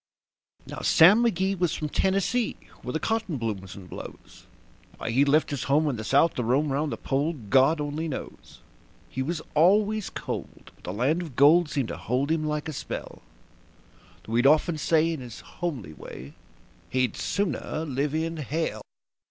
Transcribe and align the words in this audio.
Now 0.65 0.79
Sam 0.79 1.23
McGee 1.23 1.59
was 1.59 1.75
from 1.75 1.87
Tennessee, 1.87 2.55
where 2.81 2.91
the 2.91 2.99
cotton 2.99 3.37
blooms 3.37 3.75
and 3.75 3.87
blows. 3.87 4.47
Why 4.97 5.11
he 5.11 5.23
left 5.23 5.51
his 5.51 5.65
home 5.65 5.87
in 5.89 5.97
the 5.97 6.03
South 6.03 6.33
to 6.33 6.43
roam 6.43 6.73
'round 6.73 6.91
the 6.91 6.97
Pole, 6.97 7.33
God 7.33 7.79
only 7.79 8.07
knows. 8.07 8.61
He 9.11 9.21
was 9.21 9.43
always 9.53 10.09
cold, 10.09 10.71
but 10.73 10.85
the 10.85 10.91
land 10.93 11.21
of 11.21 11.35
gold 11.35 11.69
seemed 11.69 11.89
to 11.89 11.97
hold 11.97 12.31
him 12.31 12.43
like 12.45 12.67
a 12.67 12.73
spell; 12.73 13.21
Though 14.23 14.33
he'd 14.33 14.47
often 14.47 14.79
say 14.79 15.13
in 15.13 15.19
his 15.19 15.41
homely 15.41 15.93
way 15.93 16.33
that 16.91 16.97
he'd 16.97 17.15
"sooner 17.15 17.85
live 17.85 18.15
in 18.15 18.37
hell". 18.37 18.81